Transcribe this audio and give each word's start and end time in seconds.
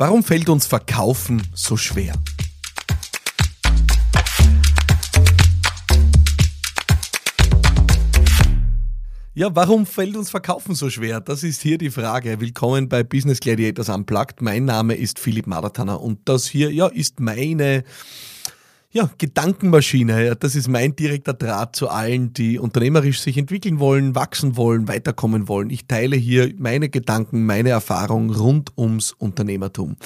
Warum 0.00 0.24
fällt 0.24 0.48
uns 0.48 0.66
Verkaufen 0.66 1.42
so 1.52 1.76
schwer? 1.76 2.14
Ja, 9.34 9.54
warum 9.54 9.84
fällt 9.84 10.16
uns 10.16 10.30
Verkaufen 10.30 10.74
so 10.74 10.88
schwer? 10.88 11.20
Das 11.20 11.42
ist 11.42 11.60
hier 11.60 11.76
die 11.76 11.90
Frage. 11.90 12.40
Willkommen 12.40 12.88
bei 12.88 13.02
Business 13.02 13.40
Gladiators 13.40 13.90
Unplugged. 13.90 14.40
Mein 14.40 14.64
Name 14.64 14.94
ist 14.94 15.18
Philipp 15.18 15.46
Maratana 15.46 15.96
und 15.96 16.26
das 16.26 16.46
hier, 16.46 16.72
ja, 16.72 16.86
ist 16.86 17.20
meine 17.20 17.84
ja, 18.92 19.08
Gedankenmaschine, 19.18 20.34
das 20.34 20.56
ist 20.56 20.66
mein 20.66 20.96
direkter 20.96 21.32
Draht 21.32 21.76
zu 21.76 21.88
allen, 21.88 22.32
die 22.32 22.58
unternehmerisch 22.58 23.20
sich 23.20 23.36
entwickeln 23.38 23.78
wollen, 23.78 24.16
wachsen 24.16 24.56
wollen, 24.56 24.88
weiterkommen 24.88 25.46
wollen. 25.46 25.70
Ich 25.70 25.86
teile 25.86 26.16
hier 26.16 26.52
meine 26.58 26.88
Gedanken, 26.88 27.46
meine 27.46 27.68
Erfahrungen 27.68 28.30
rund 28.30 28.72
ums 28.76 29.12
Unternehmertum. 29.12 29.96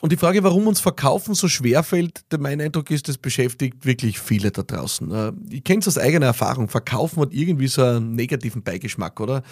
Und 0.00 0.12
die 0.12 0.16
Frage, 0.16 0.42
warum 0.44 0.68
uns 0.68 0.80
Verkaufen 0.80 1.34
so 1.34 1.48
schwer 1.48 1.82
fällt, 1.82 2.22
mein 2.38 2.60
Eindruck 2.60 2.90
ist, 2.90 3.08
das 3.08 3.18
beschäftigt 3.18 3.84
wirklich 3.84 4.20
viele 4.20 4.52
da 4.52 4.62
draußen. 4.62 5.10
Äh, 5.10 5.32
ich 5.50 5.64
kenne 5.64 5.80
es 5.80 5.88
aus 5.88 5.98
eigener 5.98 6.26
Erfahrung. 6.26 6.68
Verkaufen 6.68 7.20
hat 7.20 7.32
irgendwie 7.32 7.66
so 7.66 7.82
einen 7.82 8.14
negativen 8.14 8.62
Beigeschmack, 8.62 9.20
oder? 9.20 9.42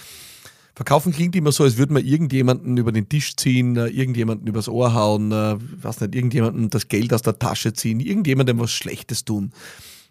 Verkaufen 0.77 1.11
klingt 1.11 1.35
immer 1.35 1.53
so, 1.53 1.65
als 1.65 1.79
würde 1.79 1.95
man 1.95 2.05
irgendjemanden 2.05 2.77
über 2.77 2.93
den 2.93 3.09
Tisch 3.09 3.35
ziehen, 3.35 3.77
äh, 3.79 3.87
irgendjemanden 3.87 4.47
übers 4.47 4.69
Ohr 4.69 4.93
hauen, 4.93 5.33
äh, 5.33 5.57
was 5.81 6.03
nicht, 6.03 6.15
irgendjemanden 6.15 6.69
das 6.69 6.89
Geld 6.89 7.15
aus 7.15 7.23
der 7.23 7.39
Tasche 7.39 7.73
ziehen, 7.73 7.99
irgendjemandem 7.99 8.59
was 8.59 8.73
Schlechtes 8.73 9.25
tun. 9.25 9.53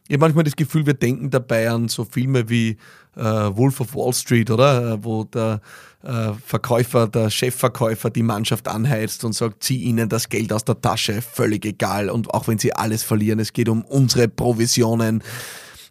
Ich 0.07 0.13
habe 0.13 0.21
manchmal 0.21 0.43
das 0.43 0.55
Gefühl, 0.55 0.87
wir 0.87 0.95
denken 0.95 1.29
dabei 1.29 1.69
an 1.69 1.87
so 1.87 2.03
Filme 2.03 2.49
wie 2.49 2.77
äh, 3.15 3.21
Wolf 3.21 3.79
of 3.79 3.93
Wall 3.93 4.11
Street, 4.13 4.49
oder? 4.49 4.93
Äh, 4.93 5.03
wo 5.03 5.23
der 5.25 5.61
äh, 6.01 6.33
Verkäufer, 6.43 7.07
der 7.07 7.29
Chefverkäufer 7.29 8.09
die 8.09 8.23
Mannschaft 8.23 8.67
anheizt 8.67 9.23
und 9.23 9.33
sagt, 9.33 9.61
zieh 9.61 9.83
ihnen 9.83 10.09
das 10.09 10.29
Geld 10.29 10.51
aus 10.51 10.65
der 10.65 10.81
Tasche, 10.81 11.21
völlig 11.21 11.63
egal. 11.65 12.09
Und 12.09 12.33
auch 12.33 12.47
wenn 12.47 12.57
sie 12.57 12.73
alles 12.73 13.03
verlieren, 13.03 13.37
es 13.39 13.53
geht 13.53 13.69
um 13.69 13.83
unsere 13.83 14.27
Provisionen. 14.27 15.21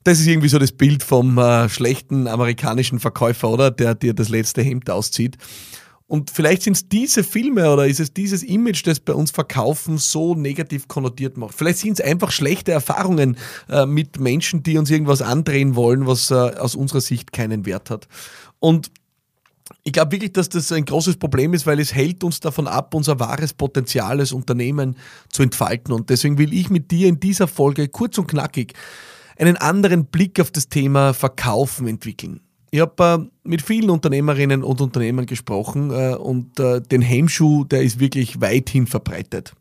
Das 0.05 0.20
ist 0.20 0.27
irgendwie 0.27 0.48
so 0.48 0.58
das 0.58 0.72
Bild 0.72 1.02
vom 1.02 1.38
äh, 1.38 1.69
schlechten 1.69 2.28
amerikanischen 2.28 3.00
Verkäufer, 3.00 3.48
oder? 3.48 3.70
Der 3.70 3.94
dir 3.94 4.14
das 4.14 4.28
letzte 4.28 4.62
Hemd 4.62 4.91
auszieht. 4.91 5.38
Und 6.06 6.30
vielleicht 6.30 6.62
sind 6.62 6.77
es 6.77 6.88
diese 6.88 7.24
Filme 7.24 7.72
oder 7.72 7.86
ist 7.86 7.98
es 7.98 8.12
dieses 8.12 8.42
Image, 8.42 8.86
das 8.86 9.00
bei 9.00 9.14
uns 9.14 9.30
Verkaufen 9.30 9.97
so 9.97 10.34
negativ 10.34 10.86
konnotiert 10.86 11.38
macht. 11.38 11.55
Vielleicht 11.55 11.78
sind 11.78 11.98
es 11.98 12.05
einfach 12.05 12.30
schlechte 12.30 12.72
Erfahrungen 12.72 13.38
äh, 13.70 13.86
mit 13.86 14.20
Menschen, 14.20 14.62
die 14.62 14.77
uns 14.77 14.91
irgendwas 14.91 15.22
andrehen 15.22 15.75
wollen, 15.77 16.06
was 16.06 16.30
äh, 16.30 16.34
aus 16.34 16.75
unserer 16.75 17.00
Sicht 17.00 17.32
keinen 17.32 17.64
Wert 17.64 17.88
hat. 17.88 18.06
Und 18.60 18.91
ich 19.82 19.94
glaube 19.94 20.12
wirklich, 20.12 20.32
dass 20.32 20.50
das 20.50 20.70
ein 20.72 20.84
großes 20.84 21.16
Problem 21.16 21.55
ist, 21.55 21.66
weil 21.66 21.80
es 21.80 21.94
hält 21.94 22.22
uns 22.22 22.38
davon 22.38 22.66
ab, 22.66 22.94
unser 22.94 23.19
wahres 23.19 23.55
Potenzial 23.55 24.20
als 24.20 24.32
Unternehmen 24.32 24.97
zu 25.30 25.42
entfalten. 25.42 25.94
Und 25.94 26.10
deswegen 26.10 26.36
will 26.36 26.52
ich 26.52 26.69
mit 26.69 26.91
dir 26.91 27.08
in 27.08 27.19
dieser 27.19 27.48
Folge 27.48 27.88
kurz 27.88 28.19
und 28.19 28.27
knackig 28.27 28.75
einen 29.37 29.57
anderen 29.57 30.07
Blick 30.07 30.41
auf 30.41 30.51
das 30.51 30.69
Thema 30.69 31.15
Verkaufen 31.15 31.87
entwickeln. 31.87 32.41
Ich 32.71 32.81
habe 32.81 33.31
äh, 33.45 33.49
mit 33.49 33.63
vielen 33.63 33.91
Unternehmerinnen 33.91 34.65
und 34.65 34.81
Unternehmern 34.81 35.27
gesprochen 35.27 35.91
äh, 35.91 36.15
und 36.17 36.59
äh, 36.59 36.81
den 36.81 37.03
Hemmschuh, 37.03 37.65
der 37.65 37.83
ist 37.83 38.01
wirklich 38.01 38.41
weithin 38.41 38.87
verbreitet. 38.87 39.55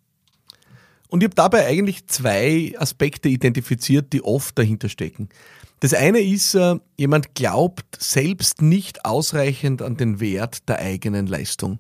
Und 1.10 1.22
ich 1.22 1.26
habe 1.26 1.36
dabei 1.36 1.68
eigentlich 1.68 2.08
zwei 2.08 2.74
Aspekte 2.76 3.30
identifiziert, 3.30 4.14
die 4.14 4.24
oft 4.24 4.58
dahinter 4.58 4.90
stecken. 4.90 5.30
Das 5.80 5.94
eine 5.94 6.22
ist, 6.22 6.56
äh, 6.56 6.78
jemand 6.98 7.36
glaubt 7.36 8.02
selbst 8.02 8.64
nicht 8.64 9.06
ausreichend 9.06 9.82
an 9.84 9.96
den 9.96 10.20
Wert 10.20 10.68
der 10.68 10.80
eigenen 10.80 11.28
Leistung. 11.28 11.78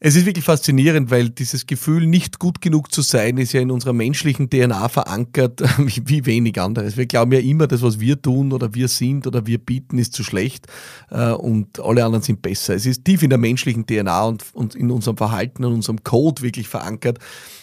Es 0.00 0.16
ist 0.16 0.26
wirklich 0.26 0.44
faszinierend, 0.44 1.10
weil 1.10 1.30
dieses 1.30 1.66
Gefühl, 1.66 2.06
nicht 2.06 2.38
gut 2.38 2.60
genug 2.60 2.92
zu 2.92 3.00
sein, 3.00 3.38
ist 3.38 3.52
ja 3.52 3.60
in 3.60 3.70
unserer 3.70 3.92
menschlichen 3.92 4.50
DNA 4.50 4.88
verankert, 4.88 5.62
wie 5.78 6.26
wenig 6.26 6.60
anderes. 6.60 6.96
Wir 6.96 7.06
glauben 7.06 7.32
ja 7.32 7.38
immer, 7.38 7.66
das, 7.68 7.80
was 7.80 8.00
wir 8.00 8.20
tun 8.20 8.52
oder 8.52 8.74
wir 8.74 8.88
sind 8.88 9.26
oder 9.26 9.46
wir 9.46 9.58
bieten, 9.58 9.98
ist 9.98 10.12
zu 10.12 10.24
schlecht 10.24 10.66
äh, 11.10 11.30
und 11.30 11.80
alle 11.80 12.04
anderen 12.04 12.22
sind 12.22 12.42
besser. 12.42 12.74
Es 12.74 12.86
ist 12.86 13.04
tief 13.04 13.22
in 13.22 13.30
der 13.30 13.38
menschlichen 13.38 13.86
DNA 13.86 14.36
und, 14.52 14.74
in 14.74 14.90
unserem 14.90 15.16
Verhalten 15.16 15.64
und 15.64 15.72
unserem 15.72 16.02
Code 16.02 16.42
wirklich 16.42 16.68
verankert, 16.68 17.18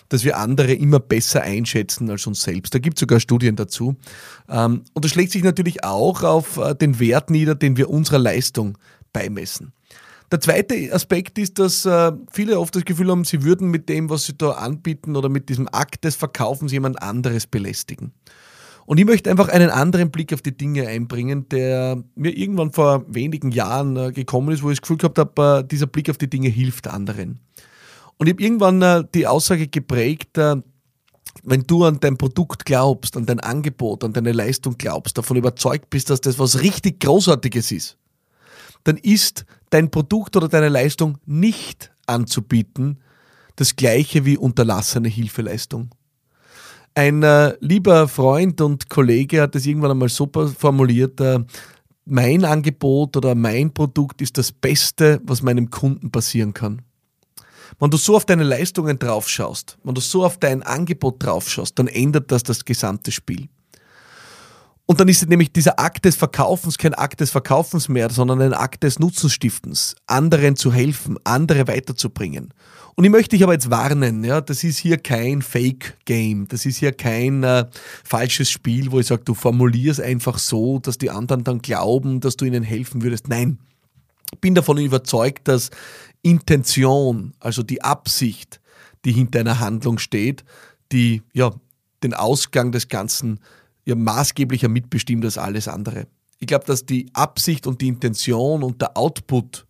dass 0.09 0.24
wir 0.24 0.38
andere 0.38 0.74
immer 0.74 1.00
besser 1.00 1.41
einschätzen 1.41 2.09
als 2.09 2.25
uns 2.28 2.41
selbst. 2.41 2.74
Da 2.74 2.80
gibt 2.80 2.97
es 2.97 3.02
sogar 3.02 3.20
Studien 3.20 3.56
dazu. 3.56 3.97
Ähm, 4.50 4.84
und 4.94 5.06
das 5.06 5.12
schlägt 5.12 5.31
sich 5.31 5.44
natürlich 5.44 5.84
auch 5.84 6.24
auf 6.24 6.58
äh, 6.58 6.75
den 6.75 7.00
Wert 7.00 7.30
nieder, 7.30 7.56
den 7.56 7.75
wir 7.78 7.90
unserer 7.90 8.20
Leistung 8.20 8.78
beimessen. 9.14 9.74
Der 10.31 10.40
zweite 10.40 10.94
Aspekt 10.94 11.38
ist, 11.38 11.59
dass 11.59 11.86
äh, 11.86 12.14
viele 12.31 12.58
oft 12.58 12.74
das 12.74 12.86
Gefühl 12.86 13.12
haben, 13.12 13.25
sie 13.25 13.44
würden 13.44 13.69
mit 13.69 13.90
dem, 13.90 14.09
was 14.09 14.25
sie 14.25 14.38
da 14.38 14.52
anbieten 14.52 15.18
oder 15.18 15.28
mit 15.28 15.50
diesem 15.50 15.68
Akt 15.72 16.06
des 16.06 16.16
Verkaufens 16.16 16.72
jemand 16.72 17.02
anderes 17.03 17.47
belästigen. 17.47 18.14
Und 18.86 18.97
ich 18.97 19.06
möchte 19.06 19.30
einfach 19.30 19.50
einen 19.50 19.70
anderen 19.70 20.09
Blick 20.09 20.34
auf 20.34 20.41
die 20.41 20.56
Dinge 20.56 20.88
einbringen, 20.88 21.47
der 21.50 22.02
mir 22.16 22.36
irgendwann 22.36 22.72
vor 22.72 23.06
wenigen 23.08 23.52
Jahren 23.52 23.97
äh, 23.97 24.12
gekommen 24.12 24.53
ist, 24.53 24.64
wo 24.64 24.70
ich 24.70 24.78
das 24.78 24.81
Gefühl 24.81 24.97
gehabt 24.97 25.20
habe, 25.20 25.59
äh, 25.64 25.68
dieser 25.68 25.88
Blick 25.88 26.09
auf 26.09 26.18
die 26.18 26.30
Dinge 26.30 26.50
hilft 26.50 26.88
anderen. 26.88 27.40
Und 28.18 28.28
ich 28.28 28.34
habe 28.34 28.44
irgendwann 28.44 28.81
äh, 28.81 29.03
die 29.14 29.28
Aussage 29.28 29.68
geprägt, 29.68 30.38
äh, 30.38 30.56
wenn 31.44 31.64
du 31.64 31.86
an 31.86 32.00
dein 32.00 32.18
Produkt 32.18 32.66
glaubst, 32.66 33.18
an 33.18 33.25
dein 33.25 33.40
Angebot, 33.40 34.03
an 34.03 34.14
deine 34.14 34.31
Leistung 34.31 34.78
glaubst, 34.78 35.18
davon 35.18 35.38
überzeugt 35.38 35.90
bist, 35.90 36.09
dass 36.09 36.22
das 36.22 36.40
was 36.40 36.62
richtig 36.62 37.00
Großartiges 37.02 37.72
ist, 37.72 37.97
dann 38.84 38.97
ist 38.97 39.46
dein 39.72 39.90
Produkt 39.90 40.38
oder 40.38 40.48
deine 40.48 40.70
Leistung 40.70 41.18
nicht 41.26 41.92
anzubieten 42.06 43.00
das 43.56 43.76
gleiche 43.76 44.26
wie 44.26 44.38
unterlassene 44.38 45.08
Hilfeleistung. 45.08 45.90
Ein 46.94 47.24
äh, 47.24 47.56
lieber 47.59 48.08
Freund 48.08 48.59
und 48.62 48.90
Kollege 48.90 49.42
hat 49.42 49.56
es 49.56 49.66
irgendwann 49.66 49.92
einmal 49.92 50.09
super 50.09 50.48
formuliert, 50.48 51.20
äh, 51.22 51.40
mein 52.06 52.44
Angebot 52.44 53.16
oder 53.16 53.36
mein 53.36 53.74
Produkt 53.74 54.22
ist 54.22 54.38
das 54.38 54.52
Beste, 54.52 55.22
was 55.24 55.42
meinem 55.42 55.70
Kunden 55.70 56.12
passieren 56.12 56.53
kann. 56.53 56.82
Wenn 57.80 57.92
du 57.92 57.98
so 57.98 58.16
auf 58.16 58.26
deine 58.26 58.44
Leistungen 58.44 59.00
draufschaust, 59.00 59.78
wenn 59.84 59.96
du 59.96 60.02
so 60.02 60.26
auf 60.26 60.38
dein 60.38 60.64
Angebot 60.64 61.24
draufschaust, 61.24 61.78
dann 61.80 61.88
ändert 61.88 62.32
das 62.32 62.44
das 62.44 62.66
gesamte 62.66 63.12
Spiel. 63.12 63.48
Und 64.86 65.00
dann 65.00 65.08
ist 65.08 65.28
nämlich 65.30 65.53
dieser 65.53 65.80
Akt 65.80 66.06
des 66.06 66.16
Verkaufens 66.16 66.78
kein 66.78 66.94
Akt 66.94 67.22
des 67.22 67.31
Verkaufens 67.31 67.88
mehr, 67.88 68.09
sondern 68.09 68.42
ein 68.42 68.53
Akt 68.53 68.84
des 68.84 69.00
Nutzenstiftens, 69.00 69.96
anderen 70.06 70.56
zu 70.56 70.74
helfen, 70.74 71.18
andere 71.24 71.68
weiterzubringen. 71.68 72.53
Und 72.96 73.06
ich 73.06 73.09
möchte 73.09 73.36
dich 73.36 73.44
aber 73.44 73.53
jetzt 73.53 73.70
warnen, 73.70 74.24
ja, 74.24 74.41
das 74.41 74.64
ist 74.64 74.78
hier 74.78 74.97
kein 74.97 75.41
Fake-Game, 75.41 76.47
das 76.50 76.66
ist 76.66 76.78
hier 76.78 76.91
kein 76.91 77.44
äh, 77.44 77.66
falsches 78.03 78.50
Spiel, 78.50 78.91
wo 78.91 79.00
ich 79.00 79.08
sage, 79.08 79.24
du 79.24 79.34
formulierst 79.34 80.02
einfach 80.02 80.38
so, 80.38 80.80
dass 80.80 80.97
die 80.97 81.09
anderen 81.09 81.44
dann 81.44 81.62
glauben, 81.62 82.20
dass 82.20 82.36
du 82.36 82.46
ihnen 82.46 82.64
helfen 82.64 83.02
würdest. 83.02 83.30
Nein, 83.30 83.59
ich 84.34 84.40
bin 84.40 84.56
davon 84.56 84.78
überzeugt, 84.78 85.47
dass 85.47 85.70
Intention, 86.22 87.34
also 87.40 87.64
die 87.64 87.81
Absicht, 87.81 88.59
die 89.06 89.14
hinter 89.14 89.40
einer 89.40 89.59
Handlung 89.59 89.97
steht, 89.97 90.44
die 90.91 91.22
ja 91.34 91.52
den 92.03 92.14
Ausgang 92.14 92.72
des 92.72 92.88
Ganzen 92.88 93.40
ja 93.86 93.96
maßgeblicher 93.96 94.69
mitbestimmt 94.69 95.25
als 95.25 95.38
alles 95.38 95.68
andere. 95.68 96.08
Ich 96.40 96.47
glaube, 96.47 96.66
dass 96.66 96.86
die 96.86 97.09
Absicht 97.14 97.68
und 97.68 97.81
die 97.81 97.88
Intention 97.88 98.64
und 98.64 98.81
der 98.81 98.97
Output 98.97 99.66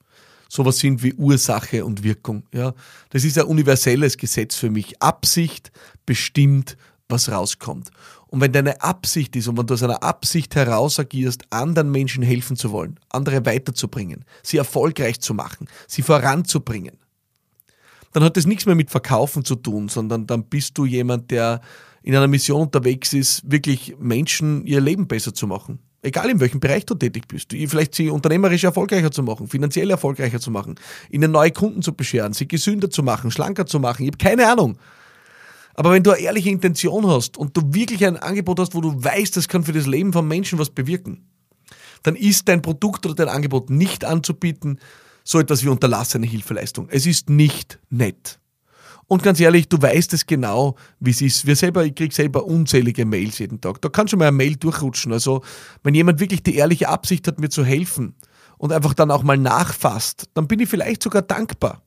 sowas 0.52 0.80
sind 0.80 1.02
wie 1.02 1.14
Ursache 1.14 1.86
und 1.86 2.04
Wirkung. 2.04 2.44
Ja, 2.54 2.74
das 3.10 3.24
ist 3.24 3.38
ein 3.38 3.46
universelles 3.46 4.18
Gesetz 4.18 4.56
für 4.56 4.70
mich. 4.70 5.02
Absicht 5.02 5.72
bestimmt, 6.06 6.78
was 7.08 7.30
rauskommt. 7.30 7.90
Und 8.28 8.42
wenn 8.42 8.52
deine 8.54 8.82
Absicht 8.82 9.36
ist 9.36 9.48
und 9.48 9.58
wenn 9.58 9.68
du 9.68 9.74
aus 9.74 9.84
einer 9.84 10.04
Absicht 10.04 10.56
heraus 10.56 11.00
agierst, 11.00 11.44
anderen 11.50 11.92
Menschen 11.92 12.24
helfen 12.24 12.56
zu 12.56 12.72
wollen, 12.72 12.98
andere 13.10 13.46
weiterzubringen, 13.46 14.24
sie 14.44 14.58
erfolgreich 14.58 15.20
zu 15.20 15.34
machen, 15.34 15.68
sie 15.88 16.02
voranzubringen, 16.02 16.98
dann 18.14 18.24
hat 18.24 18.38
das 18.38 18.46
nichts 18.46 18.66
mehr 18.66 18.76
mit 18.76 18.90
Verkaufen 18.90 19.46
zu 19.46 19.56
tun, 19.56 19.88
sondern 19.90 20.28
dann 20.28 20.44
bist 20.44 20.78
du 20.78 20.86
jemand, 20.86 21.32
der 21.32 21.62
in 22.04 22.16
einer 22.16 22.28
Mission 22.28 22.62
unterwegs 22.62 23.14
ist, 23.14 23.50
wirklich 23.50 23.96
Menschen 24.00 24.66
ihr 24.66 24.82
Leben 24.82 25.08
besser 25.08 25.34
zu 25.34 25.48
machen. 25.48 25.80
Egal 26.04 26.32
in 26.32 26.40
welchem 26.40 26.60
Bereich 26.60 26.86
du 26.88 26.96
tätig 26.96 27.28
bist. 27.28 27.52
Vielleicht 27.52 27.94
sie 27.94 28.10
unternehmerisch 28.10 28.64
erfolgreicher 28.64 29.12
zu 29.12 29.22
machen, 29.22 29.48
finanziell 29.48 29.90
erfolgreicher 29.92 30.40
zu 30.40 30.50
machen, 30.50 30.76
ihnen 31.12 31.32
neue 31.32 31.52
Kunden 31.52 31.84
zu 31.84 31.94
bescheren, 31.94 32.34
sie 32.34 32.48
gesünder 32.48 32.90
zu 32.90 33.04
machen, 33.04 33.30
schlanker 33.30 33.68
zu 33.68 33.80
machen. 33.80 34.04
Ich 34.04 34.08
habe 34.08 34.18
keine 34.18 34.52
Ahnung. 34.52 34.78
Aber 35.76 35.92
wenn 35.92 36.04
du 36.04 36.12
eine 36.12 36.22
ehrliche 36.22 36.50
Intention 36.50 37.08
hast 37.08 37.38
und 37.38 37.56
du 37.56 37.62
wirklich 37.74 38.06
ein 38.06 38.18
Angebot 38.18 38.60
hast, 38.60 38.74
wo 38.74 38.82
du 38.82 38.92
weißt, 39.02 39.38
das 39.38 39.48
kann 39.48 39.64
für 39.64 39.74
das 39.74 39.86
Leben 39.86 40.12
von 40.12 40.28
Menschen 40.28 40.58
was 40.58 40.72
bewirken, 40.72 41.28
dann 42.04 42.16
ist 42.16 42.48
dein 42.50 42.64
Produkt 42.64 43.06
oder 43.06 43.14
dein 43.14 43.30
Angebot 43.30 43.70
nicht 43.70 44.04
anzubieten, 44.04 44.80
so 45.24 45.40
etwas 45.40 45.64
wie 45.64 45.70
unterlassene 45.70 46.28
Hilfeleistung. 46.28 46.88
Es 46.90 47.06
ist 47.06 47.30
nicht 47.30 47.80
nett. 47.90 48.40
Und 49.08 49.24
ganz 49.24 49.42
ehrlich, 49.42 49.68
du 49.68 49.82
weißt 49.82 50.14
es 50.14 50.26
genau, 50.26 50.78
wie 51.02 51.10
es 51.10 51.22
ist. 51.22 51.46
Wir 51.46 51.58
selber, 51.58 51.84
ich 51.84 51.96
kriege 51.96 52.16
selber 52.16 52.46
unzählige 52.46 53.06
Mails 53.06 53.40
jeden 53.40 53.60
Tag. 53.60 53.82
Da 53.82 53.90
kann 53.90 54.08
schon 54.08 54.20
mal 54.20 54.30
ein 54.30 54.36
Mail 54.36 54.56
durchrutschen. 54.56 55.12
Also, 55.12 55.42
wenn 55.84 55.94
jemand 55.94 56.22
wirklich 56.22 56.44
die 56.44 56.56
ehrliche 56.56 56.88
Absicht 56.88 57.28
hat, 57.28 57.38
mir 57.38 57.50
zu 57.50 57.66
helfen 57.66 58.16
und 58.58 58.72
einfach 58.72 58.94
dann 58.94 59.12
auch 59.12 59.24
mal 59.24 59.38
nachfasst, 59.38 60.30
dann 60.34 60.48
bin 60.48 60.62
ich 60.62 60.70
vielleicht 60.70 61.04
sogar 61.04 61.24
dankbar. 61.24 61.82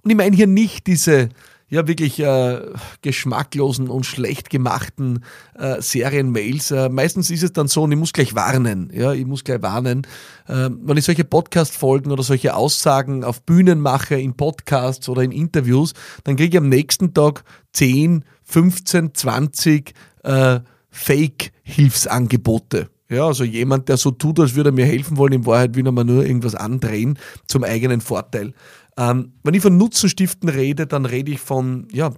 Und 0.00 0.10
ich 0.10 0.16
meine 0.16 0.34
hier 0.34 0.46
nicht 0.46 0.86
diese 0.86 1.28
ja 1.68 1.88
wirklich 1.88 2.20
äh, 2.20 2.60
geschmacklosen 3.02 3.88
und 3.88 4.06
schlecht 4.06 4.50
gemachten 4.50 5.24
äh, 5.58 5.80
Serienmails. 5.80 6.70
Äh, 6.70 6.88
meistens 6.88 7.30
ist 7.30 7.42
es 7.42 7.52
dann 7.52 7.68
so, 7.68 7.82
und 7.82 7.92
ich 7.92 7.98
muss 7.98 8.12
gleich 8.12 8.34
warnen, 8.34 8.90
ja, 8.92 9.12
ich 9.12 9.26
muss 9.26 9.44
gleich 9.44 9.62
warnen, 9.62 10.06
äh, 10.46 10.70
wenn 10.70 10.96
ich 10.96 11.04
solche 11.04 11.24
Podcast-Folgen 11.24 12.12
oder 12.12 12.22
solche 12.22 12.54
Aussagen 12.54 13.24
auf 13.24 13.42
Bühnen 13.42 13.80
mache, 13.80 14.14
in 14.14 14.34
Podcasts 14.34 15.08
oder 15.08 15.22
in 15.22 15.32
Interviews, 15.32 15.92
dann 16.24 16.36
kriege 16.36 16.56
ich 16.56 16.62
am 16.62 16.68
nächsten 16.68 17.14
Tag 17.14 17.44
10, 17.72 18.24
15, 18.44 19.14
20 19.14 19.92
äh, 20.22 20.60
Fake-Hilfsangebote. 20.90 22.88
Ja, 23.08 23.26
also 23.26 23.44
jemand, 23.44 23.88
der 23.88 23.98
so 23.98 24.10
tut, 24.10 24.40
als 24.40 24.56
würde 24.56 24.70
er 24.70 24.72
mir 24.72 24.86
helfen 24.86 25.16
wollen, 25.16 25.32
in 25.32 25.46
Wahrheit 25.46 25.76
will 25.76 25.86
er 25.86 25.92
mir 25.92 26.04
nur 26.04 26.24
irgendwas 26.24 26.56
andrehen 26.56 27.18
zum 27.46 27.62
eigenen 27.62 28.00
Vorteil. 28.00 28.52
Ähm, 28.98 29.32
wenn 29.42 29.54
ich 29.54 29.62
von 29.62 29.76
Nutzenstiften 29.76 30.48
rede, 30.48 30.86
dann 30.86 31.04
rede 31.04 31.32
ich 31.32 31.40
von, 31.40 31.88
ja, 31.92 32.12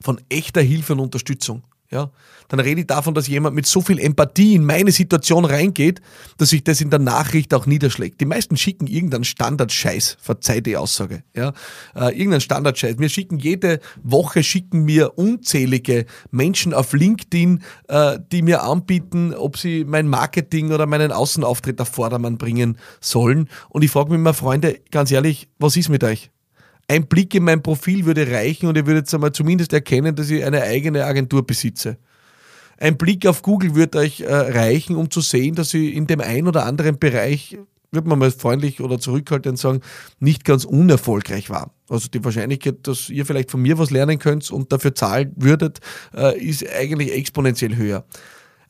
von 0.00 0.20
echter 0.28 0.62
Hilfe 0.62 0.94
und 0.94 1.00
Unterstützung. 1.00 1.62
Ja, 1.90 2.10
dann 2.48 2.58
rede 2.58 2.80
ich 2.80 2.86
davon, 2.86 3.14
dass 3.14 3.28
jemand 3.28 3.54
mit 3.54 3.66
so 3.66 3.80
viel 3.80 3.98
Empathie 4.00 4.54
in 4.54 4.64
meine 4.64 4.90
Situation 4.90 5.44
reingeht, 5.44 6.00
dass 6.36 6.48
sich 6.48 6.64
das 6.64 6.80
in 6.80 6.90
der 6.90 6.98
Nachricht 6.98 7.54
auch 7.54 7.66
niederschlägt. 7.66 8.20
Die 8.20 8.24
meisten 8.24 8.56
schicken 8.56 8.86
irgendeinen 8.86 9.24
Standard-Scheiß, 9.24 10.16
verzeiht 10.20 10.66
die 10.66 10.76
Aussage. 10.76 11.22
Ja, 11.34 11.52
äh, 11.94 12.10
irgendeinen 12.10 12.40
Standard-Scheiß. 12.40 12.98
Wir 12.98 13.08
schicken 13.08 13.38
jede 13.38 13.80
Woche 14.02 14.42
schicken 14.42 14.84
mir 14.84 15.16
unzählige 15.16 16.06
Menschen 16.30 16.74
auf 16.74 16.92
LinkedIn, 16.92 17.62
äh, 17.88 18.18
die 18.32 18.42
mir 18.42 18.64
anbieten, 18.64 19.32
ob 19.34 19.56
sie 19.56 19.84
mein 19.84 20.08
Marketing 20.08 20.72
oder 20.72 20.86
meinen 20.86 21.12
Außenauftritt 21.12 21.80
auf 21.80 21.88
Vordermann 21.88 22.38
bringen 22.38 22.78
sollen. 23.00 23.48
Und 23.68 23.82
ich 23.82 23.90
frage 23.90 24.10
mich 24.10 24.18
immer, 24.18 24.34
Freunde, 24.34 24.80
ganz 24.90 25.10
ehrlich, 25.10 25.48
was 25.58 25.76
ist 25.76 25.88
mit 25.88 26.02
euch? 26.02 26.30
Ein 26.88 27.06
Blick 27.06 27.34
in 27.34 27.44
mein 27.44 27.62
Profil 27.62 28.04
würde 28.04 28.30
reichen 28.30 28.68
und 28.68 28.76
ihr 28.76 28.86
würdet 28.86 29.12
einmal 29.12 29.32
zumindest 29.32 29.72
erkennen, 29.72 30.14
dass 30.14 30.30
ich 30.30 30.44
eine 30.44 30.62
eigene 30.62 31.04
Agentur 31.04 31.46
besitze. 31.46 31.98
Ein 32.78 32.96
Blick 32.98 33.26
auf 33.26 33.42
Google 33.42 33.74
wird 33.74 33.96
euch 33.96 34.20
äh, 34.20 34.32
reichen, 34.32 34.96
um 34.96 35.10
zu 35.10 35.20
sehen, 35.20 35.54
dass 35.54 35.72
ich 35.74 35.94
in 35.94 36.06
dem 36.06 36.20
einen 36.20 36.46
oder 36.46 36.66
anderen 36.66 36.98
Bereich, 36.98 37.58
wird 37.90 38.06
man 38.06 38.18
mal 38.18 38.30
freundlich 38.30 38.80
oder 38.80 38.98
zurückhaltend 38.98 39.58
sagen, 39.58 39.80
nicht 40.20 40.44
ganz 40.44 40.64
unerfolgreich 40.64 41.48
war. 41.48 41.72
Also 41.88 42.08
die 42.08 42.22
Wahrscheinlichkeit, 42.22 42.86
dass 42.86 43.08
ihr 43.08 43.24
vielleicht 43.24 43.50
von 43.50 43.62
mir 43.62 43.78
was 43.78 43.90
lernen 43.90 44.18
könnt 44.18 44.50
und 44.50 44.72
dafür 44.72 44.94
zahlen 44.94 45.32
würdet, 45.36 45.80
äh, 46.14 46.38
ist 46.38 46.68
eigentlich 46.68 47.12
exponentiell 47.12 47.76
höher. 47.76 48.04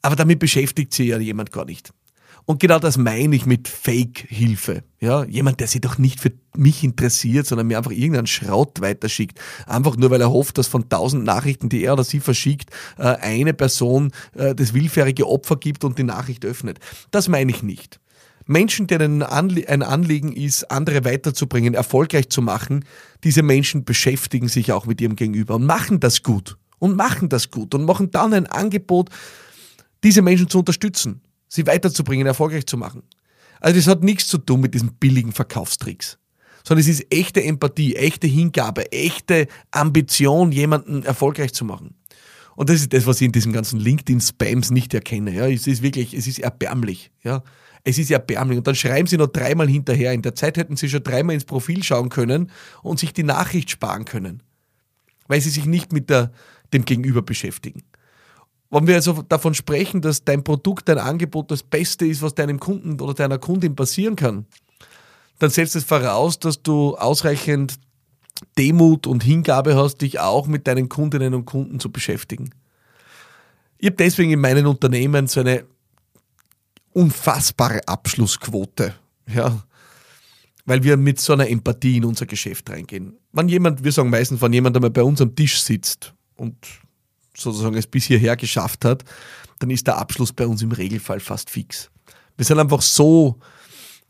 Aber 0.03 0.15
damit 0.15 0.39
beschäftigt 0.39 0.95
sich 0.95 1.09
ja 1.09 1.19
jemand 1.19 1.51
gar 1.51 1.65
nicht. 1.65 1.93
Und 2.47 2.61
genau 2.61 2.79
das 2.79 2.97
meine 2.97 3.35
ich 3.35 3.45
mit 3.45 3.67
Fake-Hilfe. 3.67 4.85
Ja, 5.01 5.25
jemand, 5.25 5.59
der 5.59 5.67
sich 5.67 5.81
doch 5.81 5.99
nicht 5.99 6.21
für 6.21 6.31
mich 6.57 6.85
interessiert, 6.85 7.45
sondern 7.45 7.67
mir 7.67 7.77
einfach 7.77 7.91
irgendeinen 7.91 8.29
Schrott 8.29 8.81
weiterschickt. 8.81 9.41
Einfach 9.67 9.97
nur, 9.97 10.11
weil 10.11 10.21
er 10.21 10.31
hofft, 10.31 10.57
dass 10.57 10.69
von 10.69 10.89
tausend 10.89 11.25
Nachrichten, 11.25 11.69
die 11.69 11.83
er 11.83 11.95
oder 11.95 12.05
sie 12.05 12.21
verschickt, 12.21 12.71
äh, 12.99 13.03
eine 13.03 13.53
Person 13.53 14.13
äh, 14.35 14.55
das 14.55 14.75
willfährige 14.75 15.27
Opfer 15.29 15.57
gibt 15.57 15.83
und 15.83 15.99
die 15.99 16.05
Nachricht 16.05 16.45
öffnet. 16.45 16.79
Das 17.11 17.29
meine 17.29 17.51
ich 17.51 17.65
nicht. 17.65 17.99
Menschen, 18.47 18.87
denen 18.87 19.25
ein 19.25 19.83
Anliegen 19.83 20.33
ist, 20.33 20.71
andere 20.71 21.05
weiterzubringen, 21.05 21.75
erfolgreich 21.75 22.29
zu 22.29 22.43
machen, 22.43 22.85
diese 23.25 23.43
Menschen 23.43 23.85
beschäftigen 23.85 24.47
sich 24.47 24.71
auch 24.71 24.87
mit 24.87 25.01
ihrem 25.01 25.17
Gegenüber 25.17 25.57
und 25.57 25.67
machen 25.67 25.99
das 25.99 26.23
gut. 26.23 26.57
Und 26.79 26.95
machen 26.95 27.29
das 27.29 27.51
gut 27.51 27.75
und 27.75 27.87
machen 27.87 28.11
dann 28.13 28.35
ein 28.35 28.47
Angebot, 28.47 29.09
diese 30.05 30.23
Menschen 30.23 30.49
zu 30.49 30.61
unterstützen 30.61 31.23
sie 31.49 31.67
weiterzubringen, 31.67 32.27
erfolgreich 32.27 32.67
zu 32.67 32.77
machen. 32.77 33.03
Also 33.61 33.77
das 33.77 33.87
hat 33.87 34.03
nichts 34.03 34.27
zu 34.29 34.39
tun 34.39 34.61
mit 34.61 34.75
diesen 34.75 34.95
billigen 34.95 35.33
Verkaufstricks, 35.33 36.19
sondern 36.65 36.83
es 36.83 36.89
ist 36.89 37.07
echte 37.11 37.43
Empathie, 37.43 37.97
echte 37.97 38.27
Hingabe, 38.27 38.91
echte 38.93 39.47
Ambition, 39.71 40.53
jemanden 40.53 41.05
erfolgreich 41.05 41.53
zu 41.53 41.65
machen. 41.65 41.95
Und 42.57 42.71
das 42.71 42.81
ist 42.81 42.93
das, 42.93 43.07
was 43.07 43.21
ich 43.21 43.27
in 43.27 43.33
diesen 43.33 43.53
ganzen 43.53 43.79
LinkedIn-Spams 43.79 44.71
nicht 44.71 44.95
erkenne. 44.95 45.33
Ja, 45.33 45.47
es 45.47 45.67
ist 45.67 45.83
wirklich, 45.83 46.15
es 46.15 46.27
ist 46.27 46.39
erbärmlich. 46.39 47.11
Ja, 47.23 47.43
es 47.85 47.99
ist 47.99 48.11
erbärmlich. 48.11 48.59
Und 48.59 48.67
dann 48.67 48.75
schreiben 48.75 49.07
sie 49.07 49.19
noch 49.19 49.29
dreimal 49.29 49.69
hinterher. 49.69 50.13
In 50.13 50.23
der 50.23 50.35
Zeit 50.35 50.57
hätten 50.57 50.77
sie 50.77 50.89
schon 50.89 51.03
dreimal 51.03 51.35
ins 51.35 51.45
Profil 51.45 51.85
schauen 51.85 52.09
können 52.09 52.51
und 52.83 52.99
sich 52.99 53.13
die 53.13 53.23
Nachricht 53.25 53.71
sparen 53.71 54.07
können, 54.07 54.43
weil 55.29 55.41
sie 55.43 55.51
sich 55.51 55.67
nicht 55.67 55.93
mit 55.93 56.09
der, 56.09 56.33
dem 56.73 56.87
Gegenüber 56.87 57.21
beschäftigen. 57.21 57.83
Wenn 58.71 58.87
wir 58.87 58.97
also 58.97 59.23
davon 59.23 59.55
sprechen, 59.55 60.01
dass 60.01 60.25
dein 60.25 60.43
Produkt, 60.43 60.89
dein 60.89 60.99
Angebot 60.99 61.51
das 61.51 61.63
Beste 61.63 62.07
ist, 62.07 62.23
was 62.23 62.35
deinem 62.35 62.59
Kunden 62.59 63.01
oder 63.01 63.15
deiner 63.15 63.39
Kundin 63.39 63.77
passieren 63.77 64.17
kann, 64.17 64.47
dann 65.39 65.51
setzt 65.51 65.77
es 65.77 65.85
voraus, 65.85 66.39
dass 66.39 66.63
du 66.63 66.97
ausreichend 66.97 67.79
Demut 68.59 69.07
und 69.07 69.23
Hingabe 69.23 69.77
hast, 69.77 69.99
dich 69.99 70.19
auch 70.19 70.47
mit 70.47 70.67
deinen 70.67 70.89
Kundinnen 70.89 71.35
und 71.35 71.45
Kunden 71.45 71.81
zu 71.81 71.91
beschäftigen. 71.91 72.51
Ich 73.79 73.87
habe 73.87 73.97
deswegen 73.97 74.33
in 74.33 74.41
meinen 74.41 74.67
Unternehmen 74.67 75.27
so 75.27 75.41
eine 75.41 75.65
unfassbare 76.93 77.87
Abschlussquote, 77.87 78.95
ja, 79.33 79.63
weil 80.65 80.83
wir 80.83 80.97
mit 80.97 81.21
so 81.21 81.35
einer 81.35 81.49
Empathie 81.49 81.99
in 81.99 82.05
unser 82.05 82.27
Geschäft 82.27 82.71
reingehen. 82.71 83.17
Wenn 83.33 83.49
jemand, 83.49 83.85
wir 83.85 83.93
sagen 83.93 84.11
meistens, 84.11 84.41
wenn 84.41 84.53
jemand 84.53 84.77
einmal 84.77 84.91
bei 84.91 85.03
uns 85.03 85.21
am 85.21 85.35
Tisch 85.35 85.61
sitzt 85.61 86.15
und 86.37 86.57
sozusagen 87.37 87.77
es 87.77 87.87
bis 87.87 88.05
hierher 88.05 88.37
geschafft 88.37 88.85
hat, 88.85 89.05
dann 89.59 89.71
ist 89.71 89.87
der 89.87 89.99
Abschluss 89.99 90.33
bei 90.33 90.47
uns 90.47 90.63
im 90.63 90.73
Regelfall 90.73 91.21
fast 91.21 91.51
fix. 91.51 91.91
Wir 92.37 92.45
sind 92.45 92.59
einfach 92.59 92.83
so, 92.83 93.39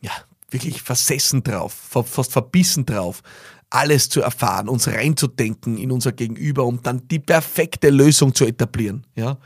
ja, 0.01 0.13
wirklich 0.51 0.83
versessen 0.83 1.43
drauf, 1.43 1.73
fast 1.73 2.33
verbissen 2.33 2.87
drauf, 2.87 3.23
alles 3.71 4.09
zu 4.09 4.21
erfahren, 4.21 4.69
uns 4.69 4.89
reinzudenken 4.89 5.77
in 5.77 5.91
unser 5.91 6.13
Gegenüber, 6.13 6.65
um 6.65 6.83
dann 6.83 7.07
die 7.09 7.19
perfekte 7.19 7.91
Lösung 7.91 8.35
zu 8.35 8.45
etablieren, 8.45 9.05
ja. 9.15 9.39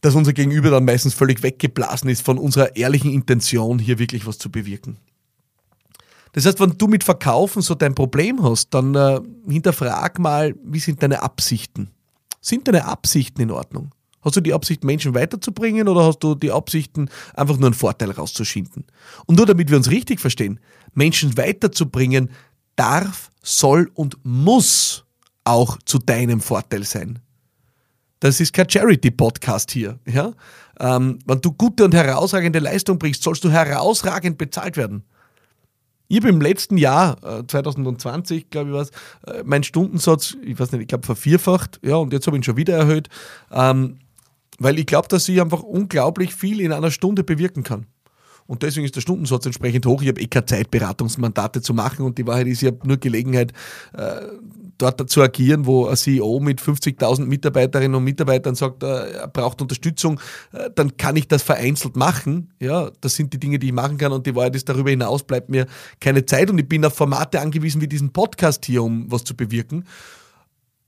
Dass 0.00 0.14
unser 0.14 0.34
Gegenüber 0.34 0.70
dann 0.70 0.84
meistens 0.84 1.14
völlig 1.14 1.42
weggeblasen 1.42 2.10
ist 2.10 2.22
von 2.22 2.36
unserer 2.36 2.76
ehrlichen 2.76 3.10
Intention, 3.10 3.78
hier 3.78 3.98
wirklich 3.98 4.26
was 4.26 4.36
zu 4.36 4.50
bewirken. 4.50 4.98
Das 6.32 6.44
heißt, 6.44 6.60
wenn 6.60 6.76
du 6.76 6.88
mit 6.88 7.04
Verkaufen 7.04 7.62
so 7.62 7.74
dein 7.74 7.94
Problem 7.94 8.42
hast, 8.42 8.74
dann 8.74 8.94
äh, 8.94 9.20
hinterfrag 9.48 10.18
mal, 10.18 10.54
wie 10.64 10.80
sind 10.80 11.02
deine 11.02 11.22
Absichten? 11.22 11.90
Sind 12.44 12.68
deine 12.68 12.84
Absichten 12.84 13.40
in 13.40 13.50
Ordnung? 13.50 13.94
Hast 14.20 14.36
du 14.36 14.42
die 14.42 14.52
Absicht, 14.52 14.84
Menschen 14.84 15.14
weiterzubringen 15.14 15.88
oder 15.88 16.04
hast 16.04 16.18
du 16.18 16.34
die 16.34 16.52
Absichten, 16.52 17.08
einfach 17.32 17.56
nur 17.56 17.68
einen 17.68 17.74
Vorteil 17.74 18.10
rauszuschinden? 18.10 18.84
Und 19.24 19.36
nur 19.36 19.46
damit 19.46 19.70
wir 19.70 19.78
uns 19.78 19.90
richtig 19.90 20.20
verstehen, 20.20 20.60
Menschen 20.92 21.38
weiterzubringen 21.38 22.28
darf, 22.76 23.30
soll 23.42 23.90
und 23.94 24.18
muss 24.24 25.06
auch 25.44 25.78
zu 25.86 25.98
deinem 25.98 26.42
Vorteil 26.42 26.84
sein. 26.84 27.18
Das 28.20 28.40
ist 28.40 28.52
kein 28.52 28.68
Charity-Podcast 28.68 29.70
hier. 29.70 29.98
Ja? 30.06 30.32
Ähm, 30.78 31.20
wenn 31.24 31.40
du 31.40 31.50
gute 31.50 31.86
und 31.86 31.94
herausragende 31.94 32.58
Leistung 32.58 32.98
bringst, 32.98 33.22
sollst 33.22 33.42
du 33.42 33.50
herausragend 33.50 34.36
bezahlt 34.36 34.76
werden. 34.76 35.04
Ich 36.14 36.20
habe 36.20 36.28
im 36.28 36.40
letzten 36.40 36.76
Jahr, 36.76 37.16
2020, 37.48 38.42
äh, 38.42 38.46
glaube 38.48 38.70
ich, 38.70 38.76
was, 38.76 38.90
äh, 39.26 39.42
meinen 39.42 39.64
Stundensatz, 39.64 40.36
ich 40.44 40.56
weiß 40.56 40.70
nicht, 40.70 40.82
ich 40.82 40.86
glaube 40.86 41.04
vervierfacht, 41.04 41.80
ja, 41.82 41.96
und 41.96 42.12
jetzt 42.12 42.28
habe 42.28 42.36
ich 42.36 42.42
ihn 42.42 42.44
schon 42.44 42.56
wieder 42.56 42.76
erhöht, 42.76 43.08
ähm, 43.50 43.98
weil 44.60 44.78
ich 44.78 44.86
glaube, 44.86 45.08
dass 45.08 45.28
ich 45.28 45.40
einfach 45.40 45.64
unglaublich 45.64 46.32
viel 46.32 46.60
in 46.60 46.70
einer 46.70 46.92
Stunde 46.92 47.24
bewirken 47.24 47.64
kann. 47.64 47.86
Und 48.46 48.62
deswegen 48.62 48.84
ist 48.84 48.94
der 48.94 49.00
Stundensatz 49.00 49.46
entsprechend 49.46 49.86
hoch. 49.86 50.02
Ich 50.02 50.08
habe 50.08 50.20
eh 50.20 50.26
keine 50.26 50.46
Zeit, 50.46 50.70
Beratungsmandate 50.70 51.62
zu 51.62 51.72
machen 51.72 52.04
und 52.04 52.18
die 52.18 52.26
Wahrheit 52.26 52.46
ist, 52.46 52.62
ich 52.62 52.68
habe 52.68 52.86
nur 52.86 52.98
Gelegenheit, 52.98 53.52
äh, 53.94 54.20
dort 54.76 55.08
zu 55.08 55.22
agieren, 55.22 55.66
wo 55.66 55.86
ein 55.86 55.96
CEO 55.96 56.40
mit 56.40 56.60
50.000 56.60 57.26
Mitarbeiterinnen 57.26 57.94
und 57.94 58.04
Mitarbeitern 58.04 58.54
sagt, 58.54 58.82
äh, 58.82 59.12
er 59.12 59.28
braucht 59.28 59.62
Unterstützung, 59.62 60.20
äh, 60.52 60.70
dann 60.74 60.96
kann 60.96 61.16
ich 61.16 61.28
das 61.28 61.42
vereinzelt 61.42 61.96
machen. 61.96 62.52
Ja, 62.60 62.90
das 63.00 63.14
sind 63.14 63.32
die 63.32 63.38
Dinge, 63.38 63.58
die 63.58 63.68
ich 63.68 63.72
machen 63.72 63.98
kann 63.98 64.12
und 64.12 64.26
die 64.26 64.34
Wahrheit 64.34 64.56
ist, 64.56 64.68
darüber 64.68 64.90
hinaus 64.90 65.22
bleibt 65.22 65.48
mir 65.48 65.66
keine 66.00 66.26
Zeit 66.26 66.50
und 66.50 66.58
ich 66.58 66.68
bin 66.68 66.84
auf 66.84 66.94
Formate 66.94 67.40
angewiesen 67.40 67.80
wie 67.80 67.88
diesen 67.88 68.12
Podcast 68.12 68.66
hier, 68.66 68.82
um 68.82 69.10
was 69.10 69.24
zu 69.24 69.34
bewirken. 69.34 69.84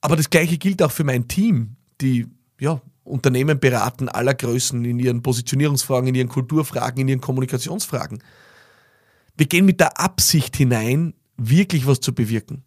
Aber 0.01 0.17
das 0.17 0.31
Gleiche 0.31 0.59
gilt 0.59 0.83
auch 0.83 0.93
für 0.93 1.05
mein 1.05 1.27
Team, 1.27 1.77
die 2.01 2.27
ja, 2.61 2.81
Unternehmen 3.05 3.59
beraten 3.59 4.09
aller 4.09 4.35
Größen 4.35 4.85
in 4.85 4.99
ihren 4.99 5.23
Positionierungsfragen, 5.23 6.09
in 6.09 6.15
ihren 6.15 6.29
Kulturfragen, 6.29 7.01
in 7.01 7.09
ihren 7.09 7.21
Kommunikationsfragen. 7.21 8.23
Wir 9.37 9.47
gehen 9.47 9.65
mit 9.65 9.81
der 9.81 10.01
Absicht 10.01 10.57
hinein, 10.57 11.15
wirklich 11.37 11.87
was 11.87 12.01
zu 12.01 12.15
bewirken. 12.15 12.65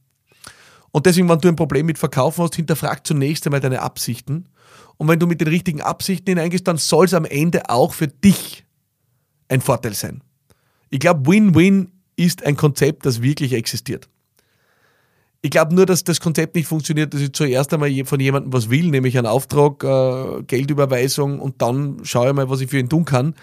Und 0.92 1.06
deswegen, 1.06 1.30
wenn 1.30 1.40
du 1.40 1.48
ein 1.48 1.56
Problem 1.56 1.86
mit 1.86 1.98
Verkaufen 1.98 2.44
hast, 2.44 2.56
hinterfrag 2.56 3.06
zunächst 3.06 3.46
einmal 3.46 3.60
deine 3.60 3.82
Absichten. 3.82 4.50
Und 4.98 5.08
wenn 5.08 5.20
du 5.20 5.28
mit 5.28 5.42
den 5.42 5.48
richtigen 5.48 5.82
Absichten 5.82 6.30
hineingehst, 6.30 6.68
dann 6.68 6.78
soll 6.78 7.06
es 7.06 7.14
am 7.14 7.26
Ende 7.26 7.70
auch 7.70 7.94
für 7.94 8.08
dich 8.08 8.66
ein 9.50 9.62
Vorteil 9.62 9.94
sein. 9.94 10.24
Ich 10.90 11.00
glaube, 11.00 11.30
Win-Win 11.30 11.92
ist 12.16 12.46
ein 12.46 12.56
Konzept, 12.56 13.06
das 13.06 13.22
wirklich 13.22 13.54
existiert. 13.54 14.10
Ich 15.42 15.52
glaube 15.52 15.74
nur, 15.74 15.86
dass 15.86 16.04
das 16.04 16.20
Konzept 16.20 16.56
nicht 16.56 16.68
funktioniert, 16.68 17.14
dass 17.14 17.22
ich 17.22 17.32
zuerst 17.32 17.74
einmal 17.74 17.90
von 18.04 18.20
jemandem 18.20 18.52
was 18.52 18.70
will, 18.70 18.90
nämlich 18.90 19.18
einen 19.18 19.28
Auftrag, 19.28 19.84
äh, 19.84 20.44
Geldüberweisung 20.44 21.40
und 21.40 21.62
dann 21.62 22.00
schaue 22.04 22.30
ich 22.30 22.36
mal, 22.36 22.50
was 22.50 22.60
ich 22.60 22.70
für 22.70 22.78
ihn 22.78 22.90
tun 22.90 23.06
kann. 23.06 23.36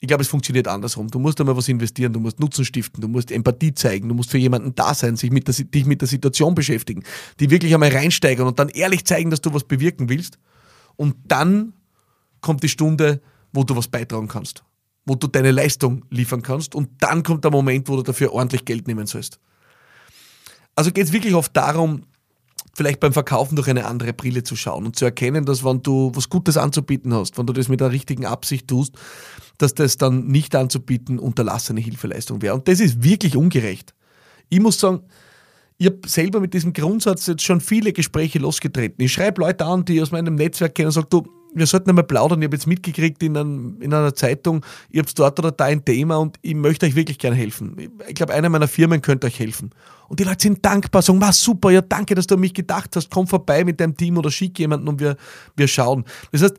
Ich 0.00 0.08
glaube, 0.08 0.22
es 0.22 0.28
funktioniert 0.28 0.68
andersrum. 0.68 1.08
Du 1.08 1.18
musst 1.20 1.40
einmal 1.40 1.56
was 1.56 1.68
investieren, 1.68 2.12
du 2.12 2.20
musst 2.20 2.40
Nutzen 2.40 2.64
stiften, 2.64 3.00
du 3.00 3.08
musst 3.08 3.30
Empathie 3.30 3.72
zeigen, 3.72 4.08
du 4.08 4.14
musst 4.14 4.30
für 4.30 4.38
jemanden 4.38 4.74
da 4.74 4.92
sein, 4.92 5.16
sich 5.16 5.30
mit 5.30 5.46
der, 5.46 5.54
dich 5.54 5.86
mit 5.86 6.00
der 6.00 6.08
Situation 6.08 6.54
beschäftigen, 6.54 7.02
die 7.38 7.48
wirklich 7.50 7.72
einmal 7.72 7.90
reinsteigern 7.90 8.46
und 8.46 8.58
dann 8.58 8.68
ehrlich 8.68 9.06
zeigen, 9.06 9.30
dass 9.30 9.40
du 9.40 9.54
was 9.54 9.64
bewirken 9.64 10.08
willst. 10.08 10.38
Und 10.96 11.16
dann 11.28 11.74
kommt 12.40 12.62
die 12.62 12.68
Stunde, 12.68 13.20
wo 13.52 13.62
du 13.62 13.76
was 13.76 13.88
beitragen 13.88 14.28
kannst, 14.28 14.64
wo 15.06 15.14
du 15.14 15.28
deine 15.28 15.52
Leistung 15.52 16.04
liefern 16.10 16.42
kannst 16.42 16.74
und 16.74 16.90
dann 17.00 17.22
kommt 17.22 17.44
der 17.44 17.52
Moment, 17.52 17.88
wo 17.88 17.96
du 17.96 18.02
dafür 18.02 18.32
ordentlich 18.32 18.64
Geld 18.64 18.88
nehmen 18.88 19.06
sollst. 19.06 19.38
Also 20.76 20.92
geht 20.92 21.06
es 21.06 21.12
wirklich 21.12 21.34
oft 21.34 21.56
darum, 21.56 22.04
vielleicht 22.74 23.00
beim 23.00 23.12
Verkaufen 23.12 23.56
durch 23.56 23.68
eine 23.68 23.86
andere 23.86 24.12
Brille 24.12 24.44
zu 24.44 24.54
schauen 24.54 24.84
und 24.84 24.96
zu 24.96 25.06
erkennen, 25.06 25.46
dass 25.46 25.64
wenn 25.64 25.82
du 25.82 26.12
was 26.14 26.28
Gutes 26.28 26.56
anzubieten 26.58 27.14
hast, 27.14 27.38
wenn 27.38 27.46
du 27.46 27.54
das 27.54 27.68
mit 27.68 27.80
der 27.80 27.90
richtigen 27.90 28.26
Absicht 28.26 28.68
tust, 28.68 28.94
dass 29.58 29.74
das 29.74 29.96
dann 29.96 30.26
nicht 30.26 30.54
anzubieten 30.54 31.18
unterlassene 31.18 31.80
Hilfeleistung 31.80 32.42
wäre. 32.42 32.54
Und 32.54 32.68
das 32.68 32.80
ist 32.80 33.02
wirklich 33.02 33.36
ungerecht. 33.36 33.94
Ich 34.50 34.60
muss 34.60 34.78
sagen, 34.78 35.00
ich 35.78 35.86
habe 35.86 36.00
selber 36.06 36.40
mit 36.40 36.54
diesem 36.54 36.72
Grundsatz 36.72 37.26
jetzt 37.26 37.42
schon 37.42 37.60
viele 37.60 37.92
Gespräche 37.92 38.38
losgetreten. 38.38 39.02
Ich 39.02 39.12
schreibe 39.12 39.40
Leute 39.40 39.64
an, 39.64 39.84
die 39.84 40.00
aus 40.00 40.10
meinem 40.10 40.34
Netzwerk 40.34 40.74
kennen 40.74 40.86
und 40.86 40.92
sage, 40.92 41.08
du, 41.08 41.26
wir 41.54 41.66
sollten 41.66 41.88
einmal 41.88 42.04
plaudern. 42.04 42.42
Ich 42.42 42.46
habe 42.46 42.56
jetzt 42.56 42.66
mitgekriegt 42.66 43.22
in, 43.22 43.36
einem, 43.36 43.80
in 43.80 43.92
einer 43.92 44.14
Zeitung, 44.14 44.64
ihr 44.90 45.02
habt 45.02 45.18
dort 45.18 45.38
oder 45.38 45.52
da 45.52 45.64
ein 45.64 45.84
Thema 45.84 46.16
und 46.16 46.36
ich 46.42 46.54
möchte 46.54 46.86
euch 46.86 46.94
wirklich 46.94 47.18
gerne 47.18 47.36
helfen. 47.36 47.76
Ich 48.08 48.14
glaube, 48.14 48.34
einer 48.34 48.48
meiner 48.48 48.68
Firmen 48.68 49.00
könnte 49.00 49.26
euch 49.26 49.38
helfen. 49.38 49.70
Und 50.08 50.20
die 50.20 50.24
Leute 50.24 50.42
sind 50.42 50.64
dankbar, 50.64 51.02
sagen, 51.02 51.20
was 51.20 51.40
super, 51.40 51.70
ja 51.70 51.80
danke, 51.80 52.14
dass 52.14 52.26
du 52.26 52.34
an 52.34 52.40
mich 52.40 52.54
gedacht 52.54 52.94
hast, 52.94 53.10
komm 53.10 53.26
vorbei 53.26 53.64
mit 53.64 53.80
deinem 53.80 53.96
Team 53.96 54.18
oder 54.18 54.30
schick 54.30 54.58
jemanden 54.58 54.88
und 54.88 55.00
wir, 55.00 55.16
wir 55.56 55.68
schauen. 55.68 56.04
Das 56.32 56.42
heißt, 56.42 56.56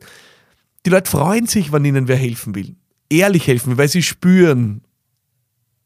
die 0.84 0.90
Leute 0.90 1.10
freuen 1.10 1.46
sich, 1.46 1.72
wenn 1.72 1.84
ihnen 1.84 2.08
wer 2.08 2.16
helfen 2.16 2.54
will. 2.54 2.76
Ehrlich 3.10 3.46
helfen, 3.46 3.78
weil 3.78 3.88
sie 3.88 4.02
spüren, 4.02 4.82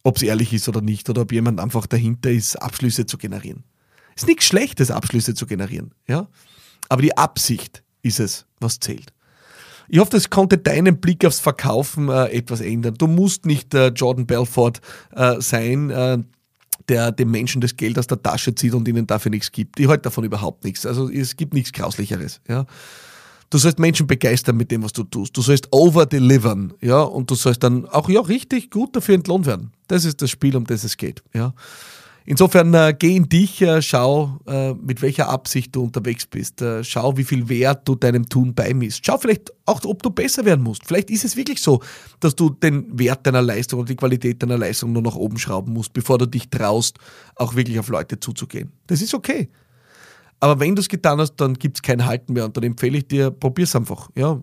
ob 0.03 0.17
es 0.17 0.23
ehrlich 0.23 0.53
ist 0.53 0.69
oder 0.69 0.81
nicht 0.81 1.09
oder 1.09 1.23
ob 1.23 1.33
jemand 1.33 1.61
einfach 1.61 1.87
dahinter 1.87 2.31
ist, 2.31 2.57
Abschlüsse 2.57 3.07
zu 3.07 3.19
generieren. 3.19 3.65
Es 4.17 4.23
ist 4.23 4.29
nichts 4.29 4.45
Schlechtes, 4.45 4.91
Abschlüsse 4.91 5.35
zu 5.35 5.47
generieren, 5.47 5.95
ja. 6.07 6.29
Aber 6.89 7.03
die 7.03 7.17
Absicht 7.17 7.82
ist 8.03 8.21
es, 8.21 8.47
was 8.61 8.81
zählt. 8.81 9.13
Ich 9.89 9.99
hoffe, 9.99 10.13
das 10.13 10.31
konnte 10.31 10.59
deinen 10.59 11.01
Blick 11.01 11.25
aufs 11.25 11.41
Verkaufen 11.41 12.09
äh, 12.09 12.27
etwas 12.27 12.61
ändern. 12.61 12.95
Du 12.97 13.07
musst 13.07 13.47
nicht 13.47 13.75
äh, 13.75 13.89
Jordan 13.89 14.27
Belfort 14.27 14.81
äh, 15.15 15.41
sein, 15.41 15.91
äh, 15.91 16.19
der 16.89 17.13
dem 17.13 17.31
Menschen 17.31 17.61
das 17.61 17.77
Geld 17.77 17.99
aus 17.99 18.07
der 18.07 18.23
Tasche 18.23 18.55
zieht 18.55 18.75
und 18.75 18.89
ihnen 18.89 19.07
dafür 19.07 19.31
nichts 19.31 19.53
gibt. 19.53 19.79
Ich 19.79 19.89
halte 19.89 20.03
davon 20.03 20.25
überhaupt 20.25 20.65
nichts. 20.65 20.87
Also 20.87 21.11
es 21.11 21.37
gibt 21.37 21.55
nichts 21.55 21.73
Grauslicheres. 21.73 22.41
Ja. 22.49 22.67
Du 23.51 23.59
sollst 23.59 23.79
Menschen 23.79 24.07
begeistern 24.07 24.57
mit 24.57 24.71
dem, 24.71 24.83
was 24.83 24.95
du 24.95 25.05
tust. 25.05 25.37
Du 25.37 25.43
sollst 25.43 25.69
overdelivern, 25.73 26.73
ja, 26.81 27.03
und 27.03 27.31
du 27.31 27.35
sollst 27.35 27.63
dann 27.63 27.87
auch 27.87 28.09
ja 28.09 28.23
richtig 28.23 28.71
gut 28.71 28.97
dafür 28.97 29.15
entlohnt 29.15 29.45
werden. 29.45 29.73
Das 29.89 30.07
ist 30.07 30.23
das 30.23 30.31
Spiel, 30.31 30.57
um 30.57 30.65
das 30.65 30.85
es 30.85 30.97
geht, 30.97 31.23
ja. 31.35 31.53
Insofern 32.25 32.73
äh, 32.75 32.95
geh 32.97 33.17
in 33.17 33.29
dich, 33.29 33.61
äh, 33.63 33.83
schau, 33.83 34.39
äh, 34.47 34.75
mit 34.75 35.03
welcher 35.03 35.29
Absicht 35.29 35.75
du 35.75 35.83
unterwegs 35.83 36.27
bist. 36.27 36.63
Äh, 36.63 36.85
schau, 36.85 37.17
wie 37.17 37.25
viel 37.25 37.49
Wert 37.49 37.89
du 37.89 37.95
deinem 37.95 38.29
Tun 38.29 38.55
beimisst. 38.55 39.05
Schau 39.05 39.19
vielleicht 39.19 39.53
auch, 39.67 39.81
ob 39.85 40.03
du 40.03 40.11
besser 40.11 40.45
werden 40.45 40.63
musst. 40.63 40.87
Vielleicht 40.87 41.11
ist 41.11 41.25
es 41.25 41.37
wirklich 41.37 41.61
so, 41.61 41.83
dass 42.21 42.37
du 42.37 42.51
den 42.51 42.99
Wert 42.99 43.27
deiner 43.27 43.43
Leistung 43.43 43.81
und 43.81 43.89
die 43.89 43.97
Qualität 43.97 44.43
deiner 44.43 44.59
Leistung 44.59 44.93
nur 44.93 45.03
nach 45.03 45.17
oben 45.17 45.39
schrauben 45.39 45.73
musst, 45.73 45.93
bevor 45.93 46.19
du 46.19 46.27
dich 46.27 46.49
traust, 46.49 46.99
auch 47.37 47.57
wirklich 47.57 47.79
auf 47.79 47.89
Leute 47.89 48.21
zuzugehen. 48.21 48.73
Das 48.87 49.03
ist 49.03 49.15
okay. 49.15 49.49
Aber 50.39 50.59
wenn 50.59 50.75
du 50.75 50.81
es 50.81 50.89
getan 50.89 51.21
hast, 51.21 51.37
dann 51.37 51.55
gibt 51.55 51.79
es 51.79 51.83
kein 51.83 52.05
Halten 52.05 52.33
mehr 52.33 52.45
und 52.45 52.57
dann 52.57 52.65
empfehle 52.65 52.99
ich 52.99 53.07
dir, 53.07 53.31
probier 53.31 53.65
es 53.65 53.77
einfach. 53.77 54.11
Ja, 54.17 54.41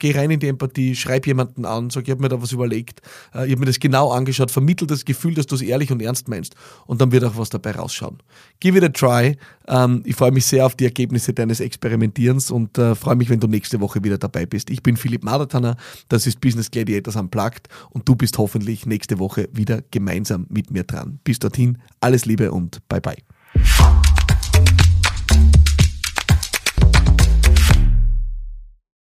geh 0.00 0.10
rein 0.12 0.32
in 0.32 0.40
die 0.40 0.48
Empathie, 0.48 0.96
schreib 0.96 1.26
jemanden 1.28 1.64
an, 1.64 1.90
sag, 1.90 2.04
ich 2.04 2.10
habe 2.10 2.20
mir 2.20 2.28
da 2.28 2.42
was 2.42 2.50
überlegt, 2.50 3.00
äh, 3.32 3.46
ich 3.46 3.52
habe 3.52 3.60
mir 3.60 3.66
das 3.66 3.78
genau 3.78 4.10
angeschaut, 4.10 4.50
vermittel 4.50 4.88
das 4.88 5.04
Gefühl, 5.04 5.34
dass 5.34 5.46
du 5.46 5.54
es 5.54 5.62
ehrlich 5.62 5.92
und 5.92 6.02
ernst 6.02 6.28
meinst 6.28 6.56
und 6.86 7.00
dann 7.00 7.12
wird 7.12 7.22
auch 7.22 7.36
was 7.36 7.50
dabei 7.50 7.72
rausschauen. 7.72 8.18
Give 8.58 8.76
it 8.76 8.82
a 8.82 8.88
try. 8.88 9.36
Ähm, 9.68 10.02
ich 10.04 10.16
freue 10.16 10.32
mich 10.32 10.46
sehr 10.46 10.66
auf 10.66 10.74
die 10.74 10.84
Ergebnisse 10.84 11.32
deines 11.32 11.60
Experimentierens 11.60 12.50
und 12.50 12.76
äh, 12.78 12.96
freue 12.96 13.16
mich, 13.16 13.30
wenn 13.30 13.38
du 13.38 13.46
nächste 13.46 13.80
Woche 13.80 14.02
wieder 14.02 14.18
dabei 14.18 14.46
bist. 14.46 14.70
Ich 14.70 14.82
bin 14.82 14.96
Philipp 14.96 15.22
Madertaner, 15.22 15.76
das 16.08 16.26
ist 16.26 16.40
Business 16.40 16.70
Gladiators 16.70 17.16
Unplugged 17.16 17.68
und 17.90 18.08
du 18.08 18.16
bist 18.16 18.38
hoffentlich 18.38 18.86
nächste 18.86 19.18
Woche 19.18 19.48
wieder 19.52 19.82
gemeinsam 19.90 20.46
mit 20.48 20.70
mir 20.70 20.84
dran. 20.84 21.20
Bis 21.22 21.38
dorthin, 21.38 21.78
alles 22.00 22.24
Liebe 22.24 22.50
und 22.50 22.80
bye 22.88 23.00
bye. 23.00 23.16